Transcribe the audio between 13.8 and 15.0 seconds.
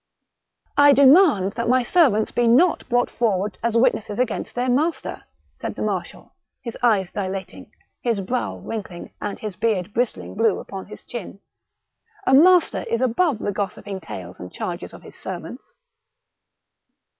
tales and charges